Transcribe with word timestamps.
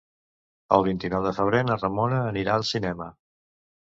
El 0.77 0.85
vint-i-nou 0.87 1.27
de 1.29 1.33
febrer 1.39 1.61
na 1.67 1.77
Ramona 1.83 2.23
anirà 2.33 2.57
al 2.59 2.67
cinema. 2.71 3.11